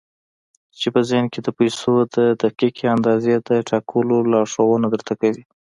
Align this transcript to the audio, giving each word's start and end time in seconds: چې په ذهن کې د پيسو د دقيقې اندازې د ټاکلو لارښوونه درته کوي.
چې 0.79 0.87
په 0.95 0.99
ذهن 1.09 1.25
کې 1.33 1.39
د 1.43 1.49
پيسو 1.59 1.93
د 2.15 2.17
دقيقې 2.43 2.85
اندازې 2.95 3.33
د 3.37 3.49
ټاکلو 3.69 4.17
لارښوونه 4.31 4.87
درته 4.93 5.13
کوي. 5.21 5.43